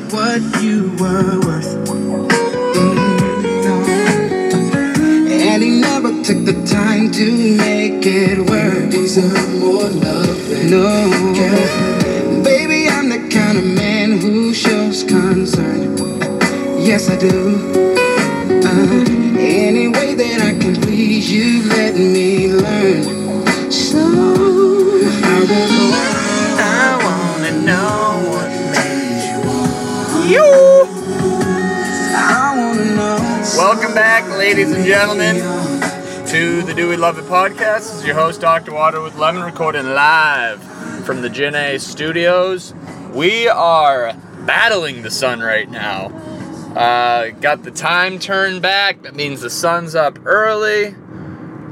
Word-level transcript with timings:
quite 0.00 0.12
what 0.12 0.62
you 0.62 0.90
were 0.98 1.40
worth. 1.40 1.74
Mm, 2.76 2.94
no. 3.64 3.74
And 5.30 5.62
he 5.62 5.80
never 5.80 6.10
took 6.22 6.44
the 6.44 6.52
time 6.66 7.10
to 7.12 7.56
make 7.56 8.04
it 8.06 8.38
work. 8.38 8.90
Deserve 8.90 9.60
more 9.60 9.88
love 9.88 10.48
than 10.48 10.70
No, 10.70 11.10
baby, 12.44 12.88
I'm 12.88 13.08
the 13.08 13.28
kind 13.30 13.58
of 13.58 13.64
man 13.64 14.18
who 14.18 14.54
shows 14.54 15.02
concern. 15.04 15.96
Yes, 16.78 17.10
I 17.10 17.16
do. 17.16 17.56
Uh, 18.64 19.04
any 19.38 19.88
way 19.88 20.14
that 20.14 20.40
I 20.42 20.58
can 20.58 20.74
please 20.76 21.30
you, 21.30 21.62
let 21.68 21.94
me 21.94 22.52
learn. 22.52 23.70
So 23.70 23.98
I 23.98 25.40
will 25.48 25.97
Welcome 33.78 33.94
back, 33.94 34.28
ladies 34.36 34.72
and 34.72 34.84
gentlemen, 34.84 35.36
to 36.26 36.62
the 36.62 36.74
Do 36.74 36.88
We 36.88 36.96
Love 36.96 37.16
It 37.16 37.26
podcast. 37.26 37.78
This 37.78 37.94
is 37.94 38.04
your 38.04 38.16
host, 38.16 38.40
Dr. 38.40 38.72
Water 38.72 39.00
with 39.00 39.14
Lemon, 39.14 39.44
recording 39.44 39.94
live 39.94 40.60
from 41.04 41.22
the 41.22 41.30
Gin 41.30 41.54
A 41.54 41.78
studios. 41.78 42.74
We 43.14 43.46
are 43.46 44.14
battling 44.40 45.02
the 45.02 45.12
sun 45.12 45.38
right 45.38 45.70
now. 45.70 46.06
Uh, 46.74 47.30
got 47.40 47.62
the 47.62 47.70
time 47.70 48.18
turned 48.18 48.62
back. 48.62 49.02
That 49.02 49.14
means 49.14 49.42
the 49.42 49.48
sun's 49.48 49.94
up 49.94 50.18
early. 50.26 50.86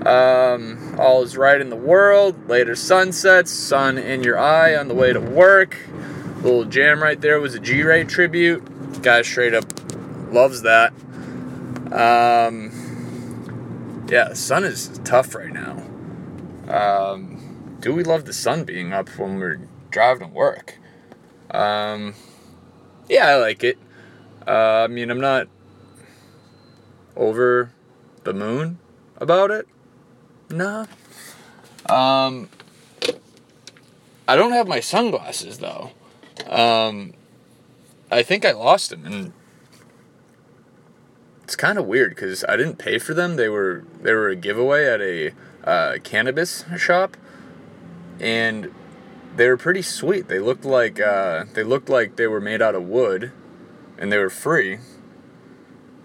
Um, 0.06 0.94
all 1.00 1.24
is 1.24 1.36
right 1.36 1.60
in 1.60 1.70
the 1.70 1.76
world. 1.76 2.48
Later 2.48 2.76
sunsets, 2.76 3.50
sun 3.50 3.98
in 3.98 4.22
your 4.22 4.38
eye 4.38 4.76
on 4.76 4.86
the 4.86 4.94
way 4.94 5.12
to 5.12 5.20
work. 5.20 5.76
Little 6.36 6.66
jam 6.66 7.02
right 7.02 7.20
there 7.20 7.40
was 7.40 7.56
a 7.56 7.60
G-Ray 7.60 8.04
tribute. 8.04 9.02
Guy 9.02 9.22
straight 9.22 9.54
up 9.54 9.64
loves 10.30 10.62
that. 10.62 10.92
Um, 11.96 12.70
yeah, 14.10 14.28
the 14.28 14.36
sun 14.36 14.64
is 14.64 15.00
tough 15.02 15.34
right 15.34 15.52
now. 15.52 15.82
Um, 16.68 17.78
do 17.80 17.94
we 17.94 18.04
love 18.04 18.26
the 18.26 18.34
sun 18.34 18.64
being 18.64 18.92
up 18.92 19.08
when 19.18 19.38
we're 19.38 19.60
driving 19.90 20.28
to 20.28 20.34
work? 20.34 20.78
Um, 21.50 22.14
yeah, 23.08 23.28
I 23.28 23.36
like 23.36 23.64
it. 23.64 23.78
Uh, 24.46 24.84
I 24.84 24.86
mean, 24.88 25.10
I'm 25.10 25.20
not 25.20 25.48
over 27.16 27.72
the 28.24 28.34
moon 28.34 28.78
about 29.16 29.50
it. 29.50 29.66
Nah. 30.50 30.84
Um, 31.88 32.50
I 34.28 34.36
don't 34.36 34.52
have 34.52 34.68
my 34.68 34.80
sunglasses 34.80 35.58
though. 35.58 35.92
Um, 36.46 37.14
I 38.10 38.22
think 38.22 38.44
I 38.44 38.52
lost 38.52 38.90
them, 38.90 39.06
and 39.06 39.32
it's 41.46 41.54
kind 41.54 41.78
of 41.78 41.86
weird 41.86 42.10
because 42.10 42.44
I 42.48 42.56
didn't 42.56 42.76
pay 42.76 42.98
for 42.98 43.14
them. 43.14 43.36
They 43.36 43.48
were 43.48 43.84
they 44.02 44.12
were 44.12 44.28
a 44.28 44.34
giveaway 44.34 44.84
at 44.84 45.00
a 45.00 45.32
uh, 45.62 45.98
cannabis 46.02 46.64
shop, 46.76 47.16
and 48.18 48.74
they 49.36 49.48
were 49.48 49.56
pretty 49.56 49.82
sweet. 49.82 50.26
They 50.26 50.40
looked 50.40 50.64
like 50.64 50.98
uh, 50.98 51.44
they 51.54 51.62
looked 51.62 51.88
like 51.88 52.16
they 52.16 52.26
were 52.26 52.40
made 52.40 52.60
out 52.60 52.74
of 52.74 52.82
wood, 52.82 53.30
and 53.96 54.10
they 54.10 54.18
were 54.18 54.28
free. 54.28 54.80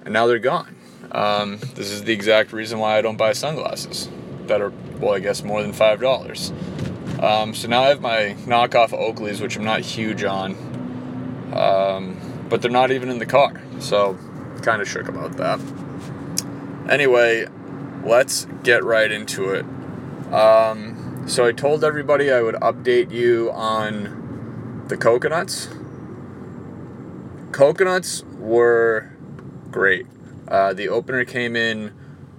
And 0.05 0.13
now 0.13 0.27
they're 0.27 0.37
gone. 0.37 0.75
Um, 1.11 1.57
this 1.73 1.89
is 1.89 2.03
the 2.03 2.13
exact 2.13 2.53
reason 2.53 2.77
why 2.77 2.99
I 2.99 3.01
don't 3.01 3.17
buy 3.17 3.33
sunglasses 3.33 4.09
that 4.45 4.61
are 4.61 4.71
well, 4.99 5.15
I 5.15 5.19
guess 5.19 5.43
more 5.43 5.63
than 5.63 5.73
five 5.73 5.99
dollars. 5.99 6.53
Um, 7.19 7.55
so 7.55 7.67
now 7.67 7.81
I 7.81 7.87
have 7.87 8.01
my 8.01 8.35
knockoff 8.45 8.89
Oakleys, 8.89 9.41
which 9.41 9.57
I'm 9.57 9.63
not 9.63 9.81
huge 9.81 10.23
on, 10.23 10.51
um, 11.55 12.45
but 12.47 12.61
they're 12.61 12.69
not 12.69 12.91
even 12.91 13.09
in 13.09 13.17
the 13.17 13.25
car. 13.25 13.59
So 13.79 14.19
kind 14.61 14.81
of 14.81 14.87
shook 14.87 15.07
about 15.07 15.37
that. 15.37 15.59
Anyway, 16.89 17.47
let's 18.03 18.45
get 18.63 18.83
right 18.83 19.11
into 19.11 19.51
it. 19.53 19.65
Um, 20.33 21.25
so 21.27 21.45
I 21.45 21.51
told 21.51 21.83
everybody 21.83 22.31
I 22.31 22.41
would 22.41 22.55
update 22.55 23.11
you 23.11 23.51
on 23.51 24.85
the 24.87 24.97
coconuts. 24.97 25.69
Coconuts 27.51 28.23
were 28.39 29.11
great. 29.69 30.07
Uh, 30.47 30.73
the 30.73 30.89
opener 30.89 31.23
came 31.25 31.55
in 31.55 31.93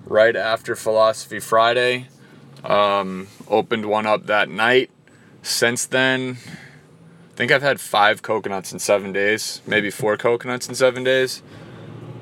right 0.04 0.37
after 0.37 0.75
Philosophy 0.77 1.39
Friday. 1.39 2.09
Um, 2.65 3.28
opened 3.49 3.87
one 3.87 4.06
up 4.06 4.27
that 4.27 4.49
night. 4.49 4.91
Since 5.43 5.87
then, 5.87 6.39
I 7.33 7.34
think 7.34 7.50
I've 7.50 7.62
had 7.62 7.81
five 7.81 8.22
coconuts 8.22 8.72
in 8.72 8.78
seven 8.78 9.12
days, 9.12 9.62
maybe 9.66 9.91
four 9.91 10.16
coconuts 10.16 10.69
in 10.69 10.75
seven 10.75 11.03
days. 11.03 11.43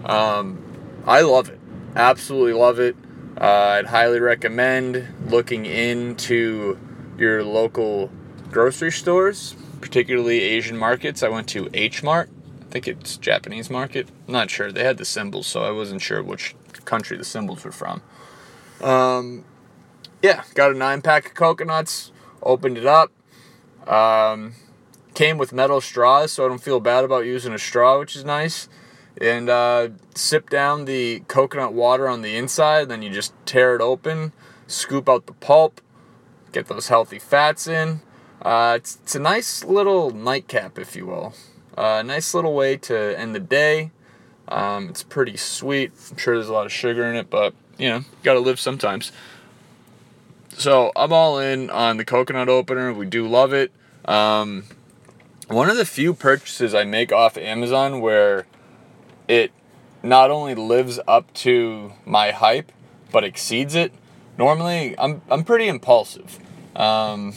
Um, 0.04 1.02
I 1.06 1.22
love 1.22 1.48
it. 1.48 1.58
Absolutely 1.94 2.52
love 2.52 2.78
it. 2.78 2.96
Uh, 3.40 3.78
I'd 3.78 3.86
highly 3.86 4.20
recommend 4.20 5.06
looking 5.28 5.66
into 5.66 6.78
your 7.16 7.42
local 7.42 8.10
grocery 8.50 8.92
stores, 8.92 9.54
particularly 9.80 10.40
Asian 10.40 10.76
markets. 10.76 11.22
I 11.22 11.28
went 11.28 11.48
to 11.50 11.68
H 11.72 12.02
Mart. 12.02 12.28
I 12.60 12.64
think 12.72 12.86
it's 12.86 13.16
Japanese 13.16 13.70
market. 13.70 14.08
I'm 14.26 14.32
not 14.32 14.50
sure. 14.50 14.70
They 14.70 14.84
had 14.84 14.98
the 14.98 15.04
symbols, 15.04 15.46
so 15.46 15.62
I 15.62 15.70
wasn't 15.70 16.02
sure 16.02 16.22
which 16.22 16.54
country 16.84 17.16
the 17.16 17.24
symbols 17.24 17.64
were 17.64 17.72
from. 17.72 18.02
Um, 18.80 19.44
yeah, 20.22 20.44
got 20.54 20.70
a 20.70 20.74
nine 20.74 21.02
pack 21.02 21.26
of 21.26 21.34
coconuts. 21.34 22.12
Opened 22.42 22.78
it 22.78 22.86
up. 22.86 23.10
Um, 23.88 24.54
came 25.14 25.38
with 25.38 25.52
metal 25.52 25.80
straws, 25.80 26.32
so 26.32 26.44
I 26.44 26.48
don't 26.48 26.62
feel 26.62 26.80
bad 26.80 27.04
about 27.04 27.26
using 27.26 27.52
a 27.52 27.58
straw, 27.58 27.98
which 27.98 28.14
is 28.14 28.24
nice 28.24 28.68
and 29.18 29.48
uh, 29.48 29.88
sip 30.14 30.50
down 30.50 30.84
the 30.84 31.20
coconut 31.28 31.72
water 31.72 32.08
on 32.08 32.22
the 32.22 32.36
inside. 32.36 32.88
Then 32.88 33.02
you 33.02 33.10
just 33.10 33.32
tear 33.46 33.74
it 33.74 33.80
open, 33.80 34.32
scoop 34.66 35.08
out 35.08 35.26
the 35.26 35.32
pulp, 35.32 35.80
get 36.52 36.66
those 36.66 36.88
healthy 36.88 37.18
fats 37.18 37.66
in. 37.66 38.00
Uh, 38.42 38.74
it's, 38.76 38.96
it's 39.02 39.14
a 39.14 39.20
nice 39.20 39.64
little 39.64 40.10
nightcap, 40.10 40.78
if 40.78 40.96
you 40.96 41.06
will. 41.06 41.34
A 41.76 41.82
uh, 41.82 42.02
nice 42.02 42.34
little 42.34 42.54
way 42.54 42.76
to 42.76 43.18
end 43.18 43.34
the 43.34 43.40
day. 43.40 43.90
Um, 44.48 44.88
it's 44.88 45.02
pretty 45.02 45.36
sweet. 45.36 45.92
I'm 46.10 46.16
sure 46.16 46.34
there's 46.34 46.48
a 46.48 46.52
lot 46.52 46.66
of 46.66 46.72
sugar 46.72 47.04
in 47.04 47.16
it, 47.16 47.30
but 47.30 47.54
you 47.78 47.88
know, 47.88 47.98
you 47.98 48.04
gotta 48.22 48.40
live 48.40 48.58
sometimes. 48.58 49.12
So 50.56 50.92
I'm 50.96 51.12
all 51.12 51.38
in 51.38 51.70
on 51.70 51.96
the 51.96 52.04
coconut 52.04 52.48
opener. 52.48 52.92
We 52.92 53.06
do 53.06 53.26
love 53.26 53.52
it. 53.52 53.72
Um, 54.04 54.64
one 55.48 55.70
of 55.70 55.76
the 55.76 55.84
few 55.84 56.12
purchases 56.12 56.74
I 56.74 56.84
make 56.84 57.12
off 57.12 57.38
Amazon 57.38 58.00
where 58.00 58.46
it 59.30 59.52
not 60.02 60.30
only 60.30 60.56
lives 60.56 60.98
up 61.06 61.32
to 61.34 61.92
my 62.04 62.32
hype, 62.32 62.72
but 63.12 63.22
exceeds 63.22 63.76
it. 63.76 63.92
Normally, 64.36 64.98
I'm, 64.98 65.22
I'm 65.30 65.44
pretty 65.44 65.68
impulsive. 65.68 66.40
Um, 66.74 67.34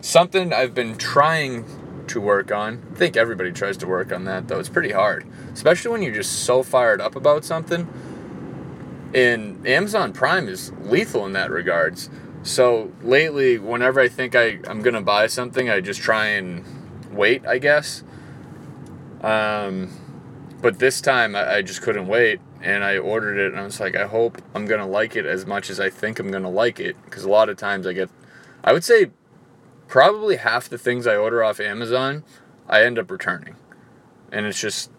something 0.00 0.52
I've 0.52 0.74
been 0.74 0.96
trying 0.96 1.64
to 2.06 2.20
work 2.20 2.52
on. 2.52 2.82
I 2.92 2.94
think 2.96 3.16
everybody 3.16 3.50
tries 3.50 3.76
to 3.78 3.86
work 3.86 4.12
on 4.12 4.24
that, 4.26 4.46
though. 4.46 4.60
It's 4.60 4.68
pretty 4.68 4.92
hard, 4.92 5.26
especially 5.52 5.90
when 5.90 6.02
you're 6.02 6.14
just 6.14 6.44
so 6.44 6.62
fired 6.62 7.00
up 7.00 7.16
about 7.16 7.44
something. 7.44 7.88
And 9.12 9.66
Amazon 9.66 10.12
Prime 10.12 10.48
is 10.48 10.72
lethal 10.82 11.26
in 11.26 11.32
that 11.32 11.50
regards. 11.50 12.10
So 12.44 12.92
lately, 13.02 13.58
whenever 13.58 14.00
I 14.00 14.08
think 14.08 14.36
I, 14.36 14.60
I'm 14.68 14.82
gonna 14.82 15.02
buy 15.02 15.26
something, 15.26 15.68
I 15.68 15.80
just 15.80 16.00
try 16.00 16.26
and 16.26 16.64
wait, 17.10 17.44
I 17.46 17.58
guess. 17.58 18.04
Um, 19.20 19.90
but 20.62 20.78
this 20.78 21.00
time 21.00 21.34
I, 21.34 21.56
I 21.56 21.62
just 21.62 21.82
couldn't 21.82 22.06
wait 22.06 22.40
and 22.62 22.84
I 22.84 22.96
ordered 22.96 23.36
it 23.38 23.50
and 23.50 23.60
I 23.60 23.64
was 23.64 23.80
like, 23.80 23.96
I 23.96 24.06
hope 24.06 24.40
I'm 24.54 24.66
gonna 24.66 24.86
like 24.86 25.16
it 25.16 25.26
as 25.26 25.44
much 25.44 25.68
as 25.68 25.80
I 25.80 25.90
think 25.90 26.20
I'm 26.20 26.30
gonna 26.30 26.48
like 26.48 26.78
it. 26.78 26.96
Because 27.04 27.24
a 27.24 27.28
lot 27.28 27.48
of 27.48 27.56
times 27.56 27.86
I 27.86 27.92
get, 27.92 28.08
I 28.62 28.72
would 28.72 28.84
say, 28.84 29.10
probably 29.88 30.36
half 30.36 30.68
the 30.68 30.78
things 30.78 31.06
I 31.06 31.16
order 31.16 31.42
off 31.42 31.58
Amazon, 31.58 32.22
I 32.68 32.84
end 32.84 32.98
up 32.98 33.10
returning, 33.10 33.56
and 34.30 34.46
it's 34.46 34.60
just 34.60 34.90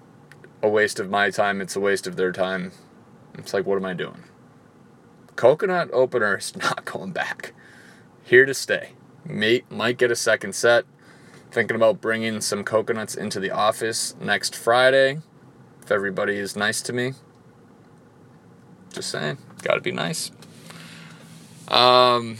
a 0.62 0.68
waste 0.68 1.00
of 1.00 1.10
my 1.10 1.30
time. 1.30 1.62
It's 1.62 1.78
a 1.78 1.80
waste 1.80 2.06
of 2.06 2.18
their 2.18 2.34
time. 2.34 2.74
It's 3.36 3.54
like, 3.54 3.66
what 3.66 3.78
am 3.78 3.86
I 3.86 3.94
doing? 3.94 4.26
Coconut 5.38 5.90
opener 5.94 6.38
is 6.38 6.56
not 6.58 6.84
going 6.84 7.14
back. 7.14 7.54
Here 8.24 8.46
to 8.46 8.54
stay. 8.54 8.92
May, 9.26 9.64
might 9.70 9.98
get 9.98 10.12
a 10.12 10.16
second 10.16 10.54
set. 10.54 10.84
Thinking 11.50 11.76
about 11.76 12.02
bringing 12.02 12.42
some 12.42 12.64
coconuts 12.64 13.16
into 13.16 13.40
the 13.40 13.52
office 13.52 14.16
next 14.20 14.56
Friday 14.56 15.20
if 15.84 15.92
everybody 15.92 16.38
is 16.38 16.56
nice 16.56 16.82
to 16.82 16.94
me. 16.94 17.14
Just 18.94 19.10
saying, 19.10 19.38
gotta 19.62 19.82
be 19.82 19.92
nice. 19.92 20.32
Um, 21.68 22.38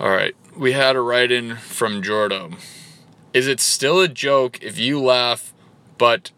all 0.00 0.10
right, 0.10 0.34
we 0.56 0.72
had 0.72 0.96
a 0.96 1.00
write 1.00 1.30
in 1.30 1.56
from 1.56 2.02
Jordo. 2.02 2.54
Is 3.34 3.46
it 3.46 3.60
still 3.60 4.00
a 4.00 4.08
joke 4.08 4.62
if 4.62 4.78
you 4.78 5.00
laugh, 5.00 5.52
but 5.98 6.30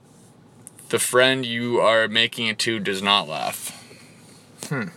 the 0.89 0.99
friend 0.99 1.45
you 1.45 1.79
are 1.81 2.09
making 2.09 2.47
it 2.47 2.59
to 2.61 2.81
does 2.81 3.03
not 3.03 3.29
laugh? 3.29 3.73
Hmm. 4.69 4.89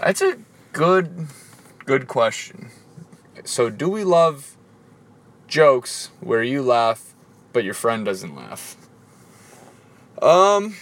That's 0.00 0.20
a 0.20 0.38
good, 0.72 1.28
good 1.84 2.08
question. 2.08 2.70
So, 3.44 3.70
do 3.70 3.88
we 3.88 4.04
love 4.04 4.56
jokes 5.50 6.10
where 6.20 6.42
you 6.42 6.62
laugh, 6.62 7.12
but 7.52 7.64
your 7.64 7.74
friend 7.74 8.06
doesn't 8.06 8.34
laugh? 8.34 8.76
Um, 10.22 10.76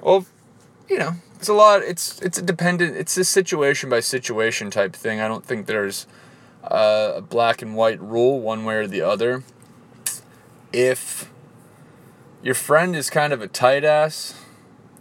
well, 0.00 0.26
you 0.88 0.98
know, 0.98 1.12
it's 1.36 1.48
a 1.48 1.54
lot. 1.54 1.82
It's 1.82 2.20
it's 2.22 2.38
a 2.38 2.42
dependent. 2.42 2.96
It's 2.96 3.16
a 3.16 3.24
situation 3.24 3.90
by 3.90 4.00
situation 4.00 4.70
type 4.70 4.94
thing. 4.96 5.20
I 5.20 5.28
don't 5.28 5.44
think 5.44 5.66
there's 5.66 6.06
a 6.62 7.22
black 7.22 7.62
and 7.62 7.76
white 7.76 8.00
rule 8.00 8.40
one 8.40 8.64
way 8.64 8.76
or 8.76 8.86
the 8.86 9.02
other. 9.02 9.44
If 10.72 11.30
your 12.42 12.54
friend 12.54 12.96
is 12.96 13.10
kind 13.10 13.32
of 13.32 13.40
a 13.40 13.46
tight 13.46 13.84
ass, 13.84 14.34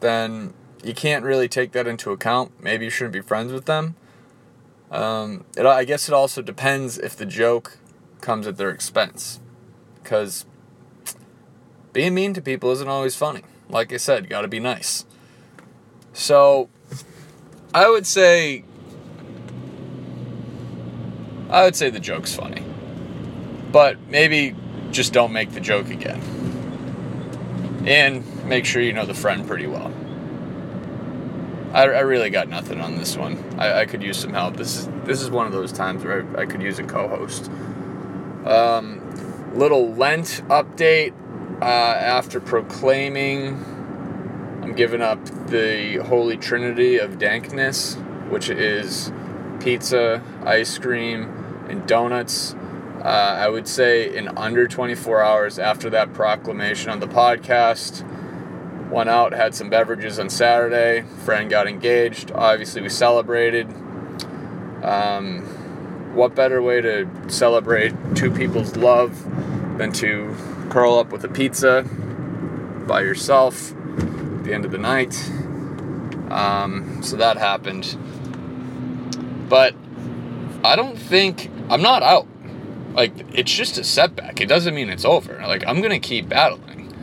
then 0.01 0.53
you 0.83 0.93
can't 0.93 1.23
really 1.23 1.47
take 1.47 1.71
that 1.71 1.87
into 1.87 2.11
account. 2.11 2.51
Maybe 2.61 2.85
you 2.85 2.91
shouldn't 2.91 3.13
be 3.13 3.21
friends 3.21 3.53
with 3.53 3.65
them. 3.65 3.95
Um, 4.91 5.45
it, 5.57 5.65
I 5.65 5.85
guess 5.85 6.07
it 6.07 6.13
also 6.13 6.41
depends 6.41 6.97
if 6.97 7.15
the 7.15 7.25
joke 7.25 7.77
comes 8.23 8.47
at 8.47 8.57
their 8.57 8.71
expense. 8.71 9.39
Because 10.01 10.45
being 11.91 12.15
mean 12.15 12.33
to 12.33 12.41
people 12.41 12.71
isn't 12.71 12.87
always 12.87 13.15
funny. 13.15 13.43
Like 13.69 13.93
I 13.93 13.97
said, 13.97 14.29
gotta 14.29 14.47
be 14.47 14.59
nice. 14.59 15.05
So, 16.13 16.69
I 17.73 17.89
would 17.89 18.07
say. 18.07 18.63
I 21.49 21.65
would 21.65 21.75
say 21.75 21.91
the 21.91 21.99
joke's 21.99 22.33
funny. 22.33 22.63
But 23.71 23.99
maybe 24.09 24.55
just 24.91 25.13
don't 25.13 25.31
make 25.31 25.51
the 25.51 25.59
joke 25.59 25.89
again. 25.89 26.21
And 27.85 28.45
make 28.45 28.65
sure 28.65 28.81
you 28.81 28.93
know 28.93 29.05
the 29.05 29.13
friend 29.13 29.47
pretty 29.47 29.67
well. 29.67 29.93
I, 31.73 31.83
I 31.83 31.99
really 32.01 32.29
got 32.29 32.47
nothing 32.47 32.79
on 32.79 32.97
this 32.97 33.17
one. 33.17 33.43
I, 33.57 33.81
I 33.81 33.85
could 33.85 34.03
use 34.03 34.17
some 34.17 34.31
help. 34.31 34.55
This 34.55 34.77
is 34.77 34.89
this 35.05 35.21
is 35.21 35.29
one 35.29 35.47
of 35.47 35.53
those 35.53 35.71
times 35.71 36.03
where 36.03 36.25
I, 36.37 36.41
I 36.41 36.45
could 36.45 36.61
use 36.61 36.79
a 36.79 36.83
co-host. 36.83 37.49
Um, 38.45 39.53
little 39.55 39.93
Lent 39.93 40.43
update. 40.47 41.13
Uh, 41.61 41.65
after 41.65 42.41
proclaiming, 42.41 43.53
I'm 44.61 44.73
giving 44.73 45.01
up 45.01 45.23
the 45.47 45.97
holy 45.97 46.35
trinity 46.35 46.97
of 46.97 47.17
dankness, 47.17 47.95
which 48.29 48.49
is 48.49 49.13
pizza, 49.61 50.21
ice 50.43 50.77
cream, 50.77 51.23
and 51.69 51.87
donuts. 51.87 52.53
Uh, 53.01 53.07
I 53.07 53.47
would 53.49 53.67
say 53.67 54.15
in 54.15 54.29
under 54.37 54.67
24 54.67 55.23
hours 55.23 55.59
after 55.59 55.89
that 55.91 56.13
proclamation 56.13 56.89
on 56.89 56.99
the 56.99 57.07
podcast, 57.07 58.03
went 58.89 59.09
out, 59.09 59.33
had 59.33 59.55
some 59.55 59.69
beverages 59.69 60.19
on 60.19 60.29
Saturday. 60.29 61.01
Friend 61.23 61.49
got 61.49 61.67
engaged. 61.67 62.31
Obviously, 62.31 62.81
we 62.81 62.89
celebrated. 62.89 63.67
Um, 64.83 65.62
what 66.13 66.35
better 66.35 66.61
way 66.61 66.81
to 66.81 67.07
celebrate 67.27 67.93
two 68.15 68.31
people's 68.31 68.75
love 68.75 69.23
than 69.77 69.91
to 69.93 70.35
curl 70.69 70.97
up 70.97 71.11
with 71.11 71.23
a 71.23 71.27
pizza 71.27 71.83
by 72.87 73.01
yourself 73.01 73.71
at 73.71 74.43
the 74.43 74.53
end 74.53 74.65
of 74.65 74.71
the 74.71 74.77
night? 74.77 75.13
Um, 76.31 77.01
so 77.03 77.15
that 77.17 77.37
happened. 77.37 77.97
But 79.49 79.75
I 80.63 80.75
don't 80.75 80.97
think 80.97 81.49
I'm 81.69 81.81
not 81.81 82.03
out. 82.03 82.27
Like 82.93 83.13
it's 83.33 83.53
just 83.53 83.77
a 83.77 83.83
setback. 83.83 84.39
It 84.39 84.47
doesn't 84.47 84.73
mean 84.73 84.89
it's 84.89 85.05
over. 85.05 85.39
Like 85.45 85.63
I'm 85.67 85.81
gonna 85.81 85.99
keep 85.99 86.29
battling. 86.29 86.93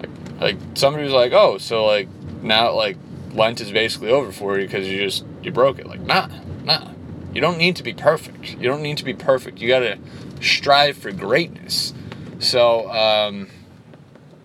Like, 0.00 0.40
like 0.40 0.56
somebody 0.74 1.04
was 1.04 1.12
like, 1.12 1.32
oh, 1.32 1.58
so 1.58 1.86
like 1.86 2.08
now 2.42 2.72
like 2.74 2.96
Lent 3.32 3.60
is 3.60 3.70
basically 3.70 4.10
over 4.10 4.32
for 4.32 4.58
you 4.58 4.66
because 4.66 4.86
you 4.86 4.98
just 4.98 5.24
you 5.42 5.50
broke 5.50 5.78
it. 5.78 5.86
Like 5.86 6.00
nah. 6.00 6.28
You 7.34 7.40
don't 7.40 7.58
need 7.58 7.76
to 7.76 7.82
be 7.82 7.92
perfect. 7.92 8.54
You 8.54 8.68
don't 8.68 8.82
need 8.82 8.98
to 8.98 9.04
be 9.04 9.14
perfect. 9.14 9.60
You 9.60 9.68
gotta 9.68 9.98
strive 10.40 10.96
for 10.96 11.12
greatness. 11.12 11.92
So 12.38 12.90
um, 12.90 13.48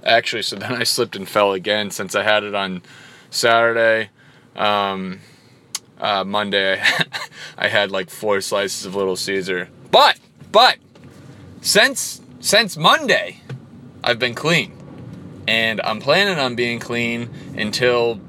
actually, 0.04 0.42
so 0.42 0.56
then 0.58 0.74
I 0.74 0.84
slipped 0.84 1.16
and 1.16 1.28
fell 1.28 1.54
again 1.54 1.92
since 1.92 2.16
I 2.16 2.24
had 2.24 2.44
it 2.44 2.56
on 2.56 2.82
Saturday. 3.30 4.10
Um, 4.56 5.20
uh, 6.00 6.24
Monday, 6.24 6.82
I 7.58 7.68
had 7.68 7.92
like 7.92 8.10
four 8.10 8.42
slices 8.42 8.86
of 8.86 8.96
Little 8.96 9.16
Caesar. 9.16 9.70
But, 9.90 10.20
but, 10.52 10.78
since 11.62 12.22
since 12.40 12.76
Monday, 12.76 13.40
I've 14.04 14.20
been 14.20 14.36
clean, 14.36 14.74
and 15.48 15.80
I'm 15.82 16.00
planning 16.00 16.38
on 16.40 16.56
being 16.56 16.80
clean 16.80 17.30
until 17.58 18.20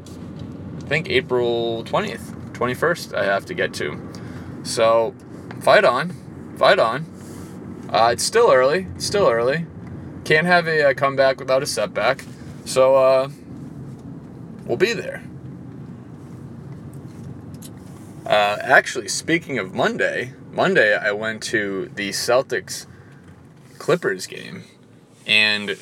I 0.79 0.81
think 0.83 1.11
April 1.11 1.83
twentieth, 1.85 2.33
twenty 2.53 2.75
first. 2.75 3.12
I 3.12 3.25
have 3.25 3.45
to 3.47 3.55
get 3.55 3.75
to. 3.75 4.00
So, 4.64 5.14
fight 5.61 5.84
on, 5.84 6.11
fight 6.56 6.78
on. 6.78 7.06
Uh, 7.90 8.11
it's 8.12 8.25
still 8.25 8.50
early. 8.50 8.88
Still 8.99 9.28
early. 9.28 9.66
Can't 10.25 10.46
have 10.46 10.66
a, 10.66 10.90
a 10.90 10.94
comeback 10.94 11.38
without 11.38 11.62
a 11.62 11.66
setback. 11.66 12.25
So, 12.64 12.96
uh, 12.96 13.28
we'll 14.64 14.78
be 14.78 14.94
there. 14.94 15.22
Uh, 18.26 18.56
actually, 18.62 19.08
speaking 19.08 19.58
of 19.58 19.75
Monday, 19.75 20.32
Monday 20.50 20.96
I 20.96 21.12
went 21.12 21.43
to 21.44 21.90
the 21.94 22.08
Celtics 22.08 22.87
Clippers 23.78 24.26
game, 24.26 24.64
and 25.26 25.76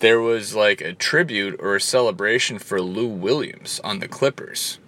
there 0.00 0.20
was 0.20 0.56
like 0.56 0.80
a 0.80 0.94
tribute 0.94 1.60
or 1.60 1.76
a 1.76 1.80
celebration 1.80 2.58
for 2.58 2.82
Lou 2.82 3.06
Williams 3.06 3.80
on 3.84 4.00
the 4.00 4.08
Clippers. 4.08 4.80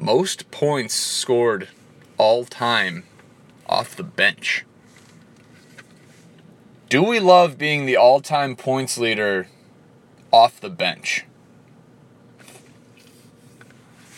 Most 0.00 0.50
points 0.50 0.94
scored 0.94 1.68
all 2.16 2.46
time 2.46 3.04
off 3.66 3.94
the 3.94 4.02
bench. 4.02 4.64
Do 6.88 7.02
we 7.02 7.20
love 7.20 7.58
being 7.58 7.84
the 7.84 7.98
all 7.98 8.20
time 8.20 8.56
points 8.56 8.96
leader 8.96 9.48
off 10.32 10.58
the 10.58 10.70
bench? 10.70 11.26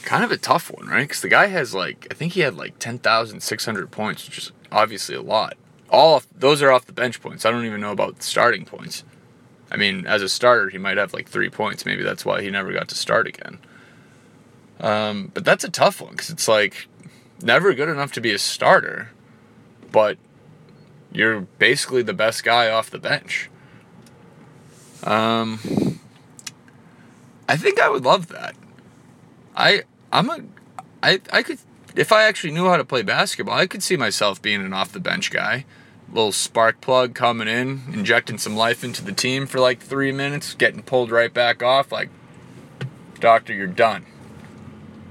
kind 0.03 0.25
of 0.25 0.31
a 0.31 0.37
tough 0.37 0.71
one, 0.71 0.89
right? 0.89 1.03
Because 1.03 1.23
the 1.23 1.29
guy 1.29 1.47
has 1.47 1.75
like, 1.75 2.07
I 2.11 2.15
think 2.15 2.35
he 2.35 2.41
had 2.41 2.55
like 2.55 2.79
10,600 2.79 3.91
points, 3.91 4.27
which 4.27 4.39
is 4.39 4.53
obviously 4.71 5.15
a 5.15 5.23
lot. 5.23 5.57
All 5.89 6.17
of, 6.17 6.27
those 6.39 6.61
are 6.61 6.71
off 6.71 6.87
the 6.87 6.93
bench 6.93 7.21
points. 7.21 7.47
I 7.47 7.51
don't 7.51 7.65
even 7.65 7.81
know 7.81 7.93
about 7.93 8.23
starting 8.23 8.65
points. 8.65 9.05
I 9.71 9.77
mean, 9.77 10.07
as 10.07 10.21
a 10.21 10.29
starter, 10.29 10.69
he 10.69 10.79
might 10.79 10.99
have 10.99 11.15
like 11.15 11.29
three 11.29 11.49
points. 11.49 11.87
Maybe 11.87 12.03
that's 12.03 12.25
why 12.25 12.43
he 12.43 12.51
never 12.51 12.73
got 12.73 12.89
to 12.91 12.95
start 12.95 13.27
again. 13.27 13.59
Um, 14.83 15.31
but 15.33 15.45
that's 15.45 15.63
a 15.63 15.71
tough 15.71 16.01
one 16.01 16.11
because 16.11 16.29
it's 16.29 16.49
like 16.49 16.89
never 17.41 17.73
good 17.73 17.89
enough 17.89 18.13
to 18.13 18.21
be 18.21 18.33
a 18.33 18.39
starter, 18.39 19.11
but 19.93 20.19
you're 21.13 21.43
basically 21.59 22.03
the 22.03 22.13
best 22.13 22.43
guy 22.43 22.69
off 22.69 22.91
the 22.91 22.99
bench. 22.99 23.49
Um, 25.05 25.61
I 27.49 27.57
think 27.57 27.81
I 27.81 27.89
would 27.89 28.05
love 28.05 28.29
that. 28.29 28.57
I 29.55 29.83
I'm 30.13 30.31
a 30.31 30.41
I 31.03 31.21
I 31.33 31.43
could 31.43 31.59
if 31.95 32.11
I 32.11 32.25
actually 32.25 32.53
knew 32.53 32.67
how 32.67 32.77
to 32.77 32.85
play 32.85 33.03
basketball, 33.03 33.57
I 33.57 33.67
could 33.67 33.83
see 33.83 33.97
myself 33.97 34.43
being 34.43 34.65
an 34.65 34.73
off 34.73 34.93
the 34.93 35.01
bench 35.01 35.31
guy. 35.31 35.65
Little 36.09 36.33
spark 36.33 36.81
plug 36.81 37.15
coming 37.15 37.49
in, 37.49 37.83
injecting 37.93 38.37
some 38.39 38.57
life 38.57 38.85
into 38.85 39.03
the 39.03 39.13
team 39.13 39.47
for 39.47 39.61
like 39.61 39.81
three 39.81 40.13
minutes, 40.13 40.55
getting 40.55 40.83
pulled 40.83 41.11
right 41.11 41.33
back 41.33 41.63
off. 41.63 41.91
Like, 41.91 42.11
doctor, 43.19 43.55
you're 43.55 43.67
done. 43.67 44.07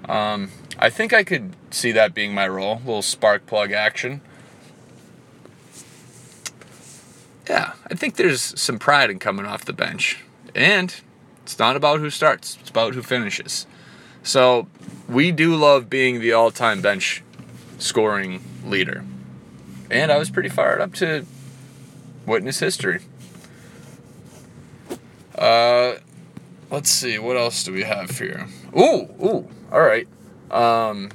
Um, 0.08 0.52
I 0.80 0.90
think 0.90 1.14
I 1.14 1.24
could 1.24 1.56
see 1.70 1.92
that 1.92 2.14
being 2.14 2.34
my 2.34 2.48
role. 2.48 2.78
Little 2.86 3.02
spark 3.02 3.46
plug 3.46 3.72
action. 3.72 4.22
Yeah, 7.50 7.74
I 7.90 7.96
think 7.96 8.16
there's 8.16 8.60
some 8.60 8.80
pride 8.80 9.10
in 9.10 9.20
coming 9.20 9.46
off 9.46 9.66
the 9.66 9.74
bench. 9.74 10.20
And 10.56 10.96
it's 11.44 11.60
not 11.60 11.76
about 11.76 12.00
who 12.00 12.10
starts, 12.10 12.58
it's 12.62 12.70
about 12.70 12.94
who 12.94 13.02
finishes. 13.02 13.68
So 14.24 14.68
we 15.10 15.32
do 15.32 15.56
love 15.56 15.90
being 15.90 16.20
the 16.20 16.34
all 16.34 16.52
time 16.52 16.82
bench 16.82 17.24
scoring 17.78 18.44
leader. 18.66 19.04
And 19.90 20.12
I 20.12 20.18
was 20.18 20.30
pretty 20.30 20.50
fired 20.50 20.80
up 20.80 20.94
to 20.96 21.26
witness 22.26 22.60
history. 22.60 23.02
Uh, 25.38 25.96
let's 26.70 26.90
see, 26.90 27.18
what 27.20 27.36
else 27.36 27.64
do 27.64 27.74
we 27.74 27.84
have 27.84 28.18
here? 28.18 28.48
Ooh, 28.78 29.10
ooh, 29.22 29.48
all 29.72 29.82
right. 29.82 30.08
Um, 30.50 31.10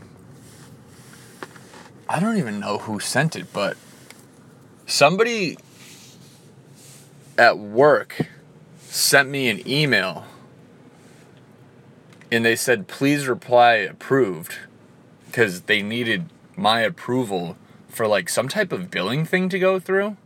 I 2.08 2.20
don't 2.20 2.36
even 2.36 2.60
know 2.60 2.78
who 2.78 3.00
sent 3.00 3.34
it, 3.34 3.52
but 3.52 3.76
somebody 4.86 5.56
at 7.38 7.58
work 7.58 8.28
sent 8.80 9.28
me 9.28 9.48
an 9.48 9.66
email 9.68 10.24
and 12.30 12.44
they 12.44 12.56
said 12.56 12.88
please 12.88 13.26
reply 13.26 13.74
approved 13.74 14.56
because 15.26 15.62
they 15.62 15.82
needed 15.82 16.26
my 16.56 16.80
approval 16.80 17.56
for 17.88 18.06
like 18.06 18.28
some 18.28 18.48
type 18.48 18.72
of 18.72 18.90
billing 18.90 19.24
thing 19.24 19.48
to 19.48 19.58
go 19.58 19.78
through. 19.78 20.16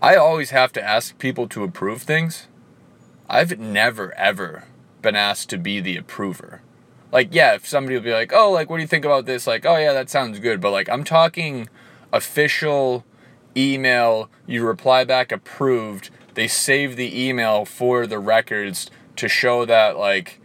I 0.00 0.16
always 0.16 0.50
have 0.50 0.72
to 0.72 0.82
ask 0.82 1.18
people 1.18 1.48
to 1.48 1.62
approve 1.62 2.02
things. 2.02 2.46
I've 3.28 3.58
never 3.58 4.12
ever 4.14 4.64
been 5.02 5.16
asked 5.16 5.50
to 5.50 5.58
be 5.58 5.80
the 5.80 5.96
approver. 5.96 6.62
Like, 7.10 7.34
yeah, 7.34 7.54
if 7.54 7.66
somebody 7.66 7.96
will 7.96 8.04
be 8.04 8.12
like, 8.12 8.32
oh, 8.32 8.50
like, 8.50 8.70
what 8.70 8.76
do 8.76 8.82
you 8.82 8.88
think 8.88 9.04
about 9.04 9.26
this? 9.26 9.46
Like, 9.46 9.66
oh, 9.66 9.76
yeah, 9.76 9.92
that 9.92 10.08
sounds 10.08 10.38
good. 10.38 10.60
But, 10.60 10.70
like, 10.70 10.88
I'm 10.88 11.04
talking 11.04 11.68
official 12.12 13.04
email, 13.56 14.30
you 14.46 14.64
reply 14.66 15.04
back 15.04 15.32
approved. 15.32 16.10
They 16.34 16.48
save 16.48 16.96
the 16.96 17.28
email 17.28 17.64
for 17.64 18.06
the 18.06 18.18
records 18.18 18.90
to 19.16 19.28
show 19.28 19.64
that 19.64 19.98
like 19.98 20.40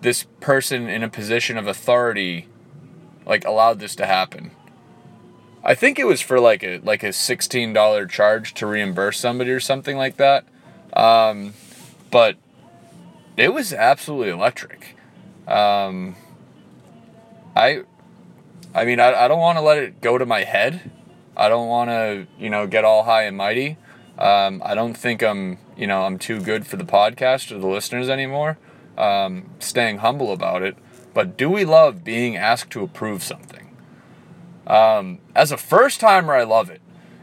this 0.00 0.24
person 0.40 0.88
in 0.88 1.02
a 1.02 1.08
position 1.08 1.58
of 1.58 1.66
authority 1.66 2.48
like 3.26 3.44
allowed 3.44 3.78
this 3.78 3.94
to 3.96 4.06
happen. 4.06 4.50
I 5.64 5.74
think 5.74 5.98
it 5.98 6.06
was 6.06 6.20
for 6.20 6.40
like 6.40 6.64
a 6.64 6.78
like 6.78 7.02
a 7.02 7.12
sixteen 7.12 7.72
dollar 7.72 8.06
charge 8.06 8.54
to 8.54 8.66
reimburse 8.66 9.18
somebody 9.18 9.50
or 9.50 9.60
something 9.60 9.96
like 9.96 10.16
that. 10.16 10.44
Um, 10.94 11.54
but 12.10 12.36
it 13.36 13.52
was 13.52 13.72
absolutely 13.72 14.30
electric. 14.30 14.96
Um, 15.46 16.16
I, 17.56 17.82
I 18.74 18.84
mean, 18.84 19.00
I, 19.00 19.24
I 19.24 19.28
don't 19.28 19.40
want 19.40 19.58
to 19.58 19.62
let 19.62 19.78
it 19.78 20.00
go 20.00 20.18
to 20.18 20.26
my 20.26 20.44
head. 20.44 20.90
I 21.36 21.48
don't 21.48 21.68
want 21.68 21.90
to, 21.90 22.26
you 22.38 22.50
know, 22.50 22.66
get 22.66 22.84
all 22.84 23.04
high 23.04 23.24
and 23.24 23.36
mighty. 23.36 23.76
Um, 24.18 24.62
I 24.64 24.74
don't 24.74 24.94
think 24.94 25.22
I'm, 25.22 25.58
you 25.76 25.86
know, 25.86 26.02
I'm 26.02 26.18
too 26.18 26.40
good 26.40 26.66
for 26.66 26.76
the 26.76 26.84
podcast 26.84 27.50
or 27.50 27.58
the 27.58 27.66
listeners 27.66 28.08
anymore. 28.08 28.58
Um, 28.98 29.50
staying 29.58 29.98
humble 29.98 30.32
about 30.32 30.62
it. 30.62 30.76
But 31.14 31.36
do 31.36 31.50
we 31.50 31.64
love 31.64 32.04
being 32.04 32.36
asked 32.36 32.70
to 32.72 32.82
approve 32.82 33.22
something? 33.22 33.74
Um, 34.66 35.18
as 35.34 35.50
a 35.50 35.56
first 35.56 36.00
timer, 36.00 36.34
I 36.34 36.44
love 36.44 36.70
it. 36.70 36.80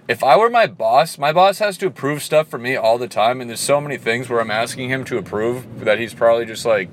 If 0.09 0.23
I 0.23 0.35
were 0.37 0.49
my 0.49 0.65
boss, 0.65 1.19
my 1.19 1.31
boss 1.31 1.59
has 1.59 1.77
to 1.77 1.85
approve 1.85 2.23
stuff 2.23 2.47
for 2.47 2.57
me 2.57 2.75
all 2.75 2.97
the 2.97 3.07
time, 3.07 3.41
and 3.41 3.47
there's 3.47 3.59
so 3.59 3.79
many 3.79 3.95
things 3.95 4.27
where 4.27 4.41
I'm 4.41 4.49
asking 4.49 4.89
him 4.89 5.05
to 5.05 5.19
approve 5.19 5.85
that 5.85 5.99
he's 5.99 6.15
probably 6.15 6.47
just 6.47 6.65
like, 6.65 6.89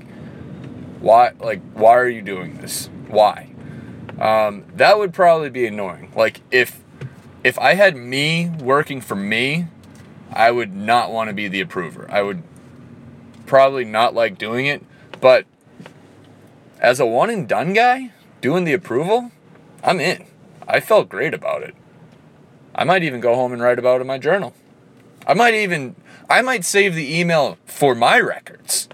why, 1.00 1.32
like, 1.40 1.62
why 1.72 1.96
are 1.96 2.10
you 2.10 2.20
doing 2.20 2.58
this? 2.58 2.90
Why? 3.08 3.54
Um, 4.20 4.66
that 4.74 4.98
would 4.98 5.14
probably 5.14 5.48
be 5.48 5.66
annoying. 5.66 6.12
Like 6.14 6.42
if 6.50 6.82
if 7.42 7.58
I 7.58 7.72
had 7.72 7.96
me 7.96 8.50
working 8.60 9.00
for 9.00 9.14
me, 9.14 9.66
I 10.30 10.50
would 10.50 10.74
not 10.74 11.10
want 11.10 11.28
to 11.28 11.34
be 11.34 11.48
the 11.48 11.62
approver. 11.62 12.06
I 12.10 12.20
would 12.20 12.42
probably 13.46 13.86
not 13.86 14.14
like 14.14 14.36
doing 14.36 14.66
it, 14.66 14.84
but 15.22 15.46
as 16.80 17.00
a 17.00 17.06
one 17.06 17.30
and 17.30 17.48
done 17.48 17.72
guy 17.72 18.12
doing 18.42 18.64
the 18.64 18.74
approval, 18.74 19.30
I'm 19.82 20.00
in. 20.00 20.26
I 20.68 20.80
felt 20.80 21.08
great 21.08 21.32
about 21.32 21.62
it. 21.62 21.74
I 22.76 22.84
might 22.84 23.02
even 23.02 23.20
go 23.20 23.34
home 23.34 23.52
and 23.52 23.62
write 23.62 23.78
about 23.78 23.98
it 23.98 24.00
in 24.02 24.06
my 24.06 24.18
journal. 24.18 24.54
I 25.26 25.34
might 25.34 25.54
even 25.54 25.96
I 26.28 26.42
might 26.42 26.64
save 26.64 26.94
the 26.94 27.18
email 27.18 27.56
for 27.64 27.94
my 27.94 28.20
records. 28.20 28.88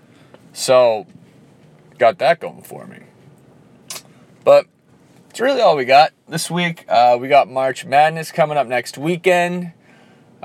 So 0.53 1.07
got 1.99 2.19
that 2.19 2.41
going 2.41 2.63
for 2.63 2.87
me. 2.87 3.01
But 4.45 4.67
it's 5.31 5.41
really 5.41 5.61
all 5.61 5.77
we 5.77 5.85
got 5.85 6.13
this 6.29 6.51
week. 6.51 6.85
Uh, 6.89 7.19
we 7.21 7.29
got 7.29 7.51
March 7.51 7.85
Madness 7.85 8.31
coming 8.31 8.57
up 8.57 8.67
next 8.67 8.99
weekend. 8.99 9.73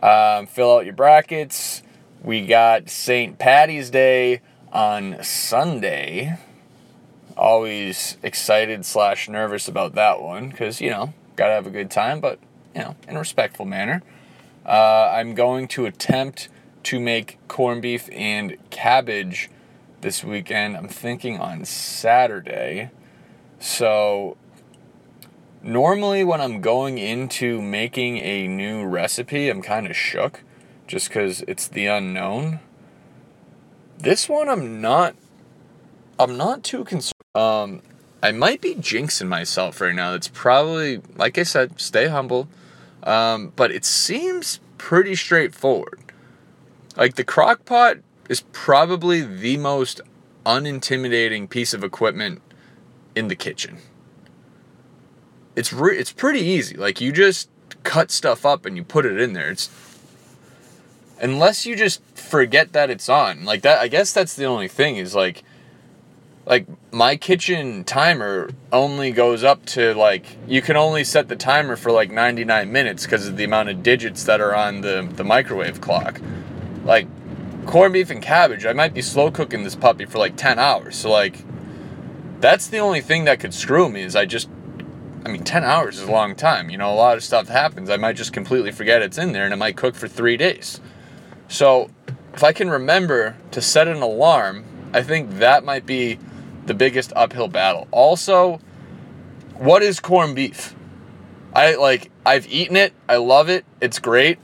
Um, 0.01 0.47
fill 0.47 0.77
out 0.77 0.85
your 0.85 0.93
brackets. 0.93 1.83
We 2.23 2.45
got 2.45 2.89
St. 2.89 3.37
Patty's 3.37 3.89
Day 3.89 4.41
on 4.71 5.23
Sunday. 5.23 6.37
Always 7.35 8.17
excited 8.23 8.85
slash 8.85 9.29
nervous 9.29 9.67
about 9.67 9.93
that 9.93 10.21
one 10.21 10.49
because 10.49 10.81
you 10.81 10.89
know 10.89 11.13
gotta 11.35 11.53
have 11.53 11.67
a 11.67 11.71
good 11.71 11.91
time, 11.91 12.19
but 12.19 12.39
you 12.75 12.81
know 12.81 12.95
in 13.07 13.15
a 13.15 13.19
respectful 13.19 13.65
manner. 13.65 14.03
Uh, 14.65 15.11
I'm 15.13 15.33
going 15.33 15.67
to 15.69 15.85
attempt 15.85 16.49
to 16.83 16.99
make 16.99 17.37
corned 17.47 17.81
beef 17.81 18.09
and 18.11 18.57
cabbage 18.69 19.49
this 20.01 20.23
weekend. 20.23 20.75
I'm 20.77 20.87
thinking 20.87 21.39
on 21.39 21.65
Saturday. 21.65 22.91
So 23.59 24.37
normally 25.61 26.23
when 26.23 26.41
I'm 26.41 26.61
going 26.61 26.97
into 26.97 27.61
making 27.61 28.17
a 28.17 28.47
new 28.47 28.85
recipe, 28.85 29.49
I'm 29.49 29.61
kind 29.61 29.87
of 29.87 29.95
shook 29.95 30.43
just 30.85 31.11
cuz 31.11 31.43
it's 31.47 31.67
the 31.67 31.87
unknown. 31.87 32.59
This 33.97 34.29
one 34.29 34.47
I'm 34.47 34.79
not 34.79 35.15
I'm 36.19 36.37
not 36.37 36.63
too 36.63 36.83
concerned. 36.83 37.13
Um 37.35 37.81
I 38.27 38.33
might 38.33 38.59
be 38.59 38.75
jinxing 38.75 39.29
myself 39.29 39.79
right 39.79 39.95
now. 39.95 40.13
It's 40.13 40.27
probably 40.27 41.01
like 41.15 41.37
I 41.37 41.43
said, 41.43 41.79
stay 41.79 42.07
humble. 42.07 42.49
Um, 43.03 43.53
but 43.55 43.71
it 43.71 43.85
seems 43.85 44.59
pretty 44.77 45.15
straightforward. 45.15 46.01
Like 46.97 47.15
the 47.15 47.23
crock 47.23 47.63
pot 47.63 47.99
is 48.27 48.41
probably 48.51 49.21
the 49.21 49.55
most 49.55 50.01
unintimidating 50.45 51.49
piece 51.49 51.73
of 51.73 51.85
equipment 51.85 52.41
in 53.15 53.29
the 53.29 53.35
kitchen. 53.35 53.77
It's 55.55 55.71
re- 55.71 55.97
it's 55.97 56.11
pretty 56.11 56.41
easy. 56.41 56.75
Like 56.75 56.99
you 56.99 57.13
just 57.13 57.49
cut 57.83 58.11
stuff 58.11 58.45
up 58.45 58.65
and 58.65 58.75
you 58.75 58.83
put 58.83 59.05
it 59.05 59.21
in 59.21 59.31
there. 59.31 59.49
It's 59.51 59.69
unless 61.21 61.65
you 61.65 61.77
just 61.77 62.03
forget 62.13 62.73
that 62.73 62.89
it's 62.89 63.07
on. 63.07 63.45
Like 63.45 63.61
that 63.61 63.79
I 63.79 63.87
guess 63.87 64.11
that's 64.11 64.35
the 64.35 64.43
only 64.43 64.67
thing 64.67 64.97
is 64.97 65.15
like 65.15 65.43
like 66.47 66.65
my 66.93 67.17
kitchen 67.17 67.83
timer 67.83 68.49
only 68.71 69.11
goes 69.11 69.43
up 69.43 69.65
to 69.65 69.93
like 69.95 70.37
you 70.47 70.61
can 70.61 70.77
only 70.77 71.03
set 71.03 71.27
the 71.27 71.35
timer 71.35 71.75
for 71.75 71.91
like 71.91 72.09
99 72.09 72.71
minutes 72.71 73.03
because 73.03 73.27
of 73.27 73.35
the 73.35 73.43
amount 73.43 73.67
of 73.67 73.83
digits 73.83 74.23
that 74.23 74.39
are 74.39 74.55
on 74.55 74.79
the 74.79 75.07
the 75.15 75.25
microwave 75.25 75.81
clock. 75.81 76.21
Like 76.85 77.07
corned 77.65 77.93
beef 77.93 78.09
and 78.09 78.21
cabbage, 78.21 78.65
I 78.65 78.71
might 78.71 78.93
be 78.93 79.01
slow 79.01 79.29
cooking 79.29 79.63
this 79.63 79.75
puppy 79.75 80.05
for 80.05 80.19
like 80.19 80.37
10 80.37 80.57
hours. 80.57 80.95
So 80.95 81.11
like 81.11 81.43
that's 82.39 82.67
the 82.67 82.77
only 82.77 83.01
thing 83.01 83.25
that 83.25 83.41
could 83.41 83.53
screw 83.53 83.89
me 83.89 84.03
is 84.03 84.15
I 84.15 84.25
just 84.25 84.49
I 85.25 85.29
mean 85.29 85.43
10 85.43 85.65
hours 85.65 85.97
is 85.97 86.07
a 86.07 86.11
long 86.11 86.33
time. 86.33 86.69
You 86.69 86.77
know, 86.77 86.93
a 86.93 86.95
lot 86.95 87.17
of 87.17 87.25
stuff 87.25 87.49
happens. 87.49 87.89
I 87.89 87.97
might 87.97 88.15
just 88.15 88.31
completely 88.31 88.71
forget 88.71 89.01
it's 89.01 89.17
in 89.17 89.33
there 89.33 89.43
and 89.43 89.53
it 89.53 89.57
might 89.57 89.75
cook 89.75 89.95
for 89.95 90.07
3 90.07 90.37
days. 90.37 90.79
So, 91.49 91.89
if 92.33 92.43
I 92.43 92.51
can 92.53 92.69
remember 92.69 93.37
to 93.51 93.61
set 93.61 93.87
an 93.87 94.01
alarm, 94.01 94.65
I 94.93 95.01
think 95.01 95.39
that 95.39 95.63
might 95.63 95.85
be 95.85 96.19
the 96.67 96.73
biggest 96.73 97.11
uphill 97.15 97.47
battle. 97.47 97.87
Also, 97.91 98.59
what 99.55 99.81
is 99.81 99.99
corned 99.99 100.35
beef? 100.35 100.75
I 101.53 101.75
like 101.75 102.11
I've 102.25 102.47
eaten 102.47 102.75
it. 102.75 102.93
I 103.09 103.17
love 103.17 103.49
it. 103.49 103.65
It's 103.81 103.99
great. 103.99 104.37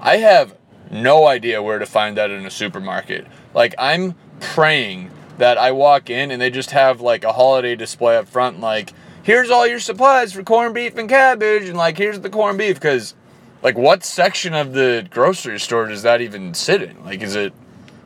I 0.00 0.18
have 0.18 0.56
no 0.90 1.26
idea 1.26 1.62
where 1.62 1.78
to 1.78 1.86
find 1.86 2.16
that 2.16 2.30
in 2.30 2.46
a 2.46 2.50
supermarket. 2.50 3.26
Like 3.52 3.74
I'm 3.78 4.14
praying 4.40 5.10
that 5.38 5.58
I 5.58 5.72
walk 5.72 6.08
in 6.08 6.30
and 6.30 6.40
they 6.40 6.50
just 6.50 6.70
have 6.70 7.00
like 7.00 7.24
a 7.24 7.32
holiday 7.32 7.76
display 7.76 8.16
up 8.16 8.26
front 8.26 8.60
like 8.60 8.92
here's 9.22 9.50
all 9.50 9.66
your 9.66 9.80
supplies 9.80 10.32
for 10.32 10.42
corned 10.42 10.74
beef 10.74 10.96
and 10.96 11.08
cabbage 11.08 11.68
and 11.68 11.76
like 11.76 11.98
here's 11.98 12.20
the 12.20 12.30
corned 12.30 12.58
beef 12.58 12.80
cuz 12.80 13.14
like 13.62 13.76
what 13.76 14.04
section 14.04 14.54
of 14.54 14.72
the 14.72 15.06
grocery 15.10 15.58
store 15.58 15.86
does 15.86 16.02
that 16.02 16.20
even 16.20 16.54
sit 16.54 16.80
in? 16.80 17.04
Like 17.04 17.20
is 17.22 17.34
it 17.34 17.52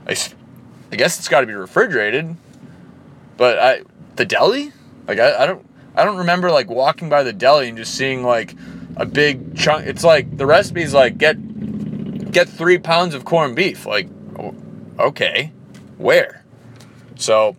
I, 0.09 0.17
I 0.90 0.97
guess 0.97 1.19
it's 1.19 1.29
got 1.29 1.43
to 1.43 1.47
be 1.47 1.52
refrigerated. 1.55 2.37
But 3.40 3.59
I 3.59 3.80
the 4.16 4.26
deli? 4.26 4.70
Like 5.09 5.18
I, 5.18 5.44
I 5.44 5.47
don't 5.47 5.66
I 5.97 6.04
don't 6.04 6.18
remember 6.18 6.50
like 6.50 6.68
walking 6.68 7.09
by 7.09 7.23
the 7.23 7.32
deli 7.32 7.70
and 7.70 7.78
just 7.78 7.94
seeing 7.94 8.23
like 8.23 8.54
a 8.97 9.06
big 9.06 9.56
chunk. 9.56 9.87
It's 9.87 10.04
like 10.04 10.37
the 10.37 10.44
recipe's 10.44 10.92
like 10.92 11.16
get 11.16 12.30
get 12.30 12.50
three 12.50 12.76
pounds 12.76 13.14
of 13.14 13.25
corned 13.25 13.56
beef. 13.56 13.87
Like 13.87 14.11
okay, 14.99 15.52
where? 15.97 16.44
So 17.14 17.56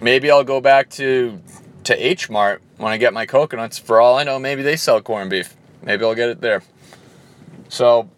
maybe 0.00 0.30
I'll 0.30 0.44
go 0.44 0.60
back 0.60 0.90
to 0.90 1.42
to 1.82 2.06
H 2.06 2.30
Mart 2.30 2.62
when 2.76 2.92
I 2.92 2.98
get 2.98 3.12
my 3.12 3.26
coconuts. 3.26 3.78
For 3.78 4.00
all 4.00 4.16
I 4.16 4.22
know, 4.22 4.38
maybe 4.38 4.62
they 4.62 4.76
sell 4.76 5.02
corned 5.02 5.30
beef. 5.30 5.56
Maybe 5.82 6.04
I'll 6.04 6.14
get 6.14 6.28
it 6.28 6.40
there. 6.40 6.62
So 7.68 8.08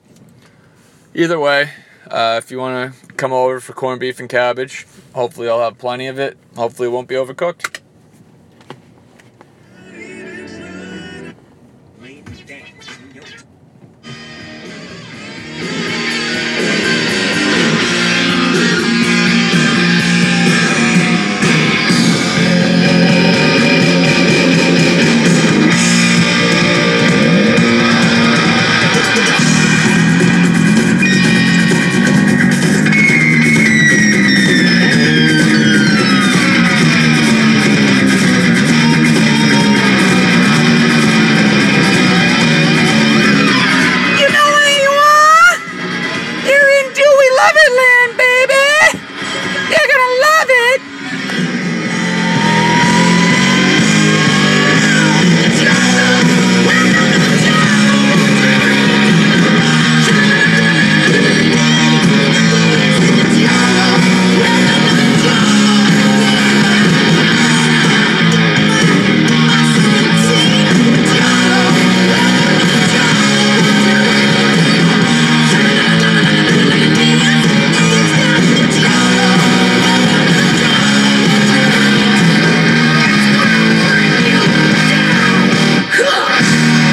either 1.14 1.40
way, 1.40 1.70
uh, 2.10 2.40
if 2.42 2.50
you 2.50 2.58
want 2.58 2.94
to 2.94 3.06
come 3.14 3.32
over 3.32 3.60
for 3.60 3.72
corned 3.72 4.00
beef 4.00 4.20
and 4.20 4.28
cabbage, 4.28 4.86
hopefully 5.14 5.48
I'll 5.48 5.60
have 5.60 5.78
plenty 5.78 6.06
of 6.06 6.18
it. 6.18 6.36
Hopefully 6.56 6.88
it 6.88 6.92
won't 6.92 7.08
be 7.08 7.14
overcooked. 7.14 7.79